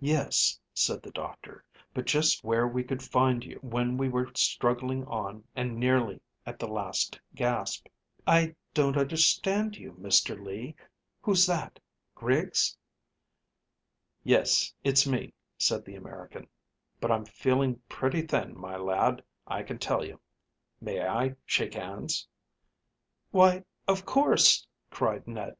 [0.00, 1.62] "Yes," said the doctor;
[1.94, 6.58] "but just where we could find you when we were struggling on and nearly at
[6.58, 7.86] the last gasp."
[8.26, 10.74] "I don't understand you, Mr Lee.
[11.20, 11.78] Who's that
[12.16, 12.76] Griggs?"
[14.24, 16.48] "Yes, it's me," said the American,
[17.00, 20.20] "but I'm feeling pretty thin, my lad, I can tell you.
[20.80, 22.26] May I shake hands?"
[23.30, 25.56] "Why, of course!" cried Ned.